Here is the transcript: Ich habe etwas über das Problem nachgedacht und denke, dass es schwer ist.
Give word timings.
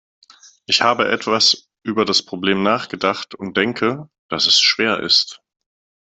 Ich 0.65 0.81
habe 0.81 1.11
etwas 1.11 1.69
über 1.83 2.05
das 2.05 2.23
Problem 2.25 2.63
nachgedacht 2.63 3.35
und 3.35 3.55
denke, 3.55 4.09
dass 4.29 4.47
es 4.47 4.59
schwer 4.59 4.99
ist. 5.01 5.43